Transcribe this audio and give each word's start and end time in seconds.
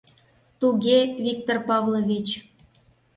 —Туге, 0.59 0.99
Виктор 1.25 1.57
Павлович... 1.69 2.27